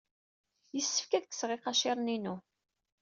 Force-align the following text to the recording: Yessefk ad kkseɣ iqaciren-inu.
Yessefk 0.75 1.11
ad 1.13 1.25
kkseɣ 1.27 1.49
iqaciren-inu. 1.55 2.35